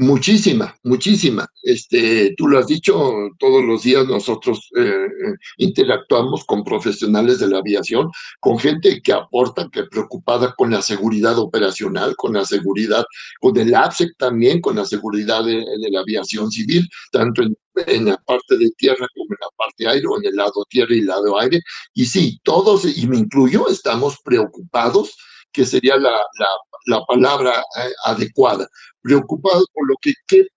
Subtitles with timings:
[0.00, 1.48] Muchísima, muchísima.
[1.60, 2.94] Este, tú lo has dicho,
[3.36, 8.08] todos los días nosotros eh, eh, interactuamos con profesionales de la aviación,
[8.38, 13.04] con gente que aporta, que preocupada con la seguridad operacional, con la seguridad,
[13.40, 18.56] con el APSEC también, con la seguridad de, la aviación civil, tanto en, la parte
[18.56, 21.60] de tierra como en la parte aire, en el lado tierra y lado aire.
[21.94, 25.16] Y sí, todos, y me incluyo, estamos preocupados
[25.58, 26.12] que sería la,
[26.86, 28.68] la, palabra eh, adecuada,
[29.02, 30.12] preocupado por lo que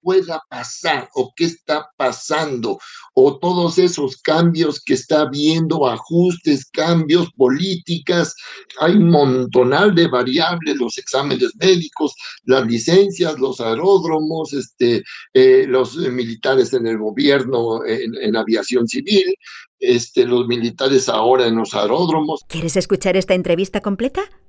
[0.00, 2.78] pueda pasar o qué está pasando,
[3.12, 8.34] o todos esos cambios que está viendo, ajustes, cambios, políticas,
[8.80, 15.02] hay un montonal de variables, los exámenes médicos, las licencias, los aeródromos, este,
[15.34, 19.34] eh, los militares en el gobierno, en, en aviación civil,
[19.78, 22.40] este, los militares ahora en los aeródromos.
[22.48, 24.22] ¿Quieres escuchar esta entrevista completa?